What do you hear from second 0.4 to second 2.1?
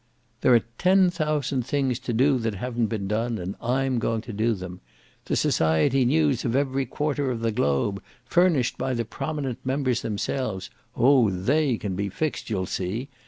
"There are ten thousand things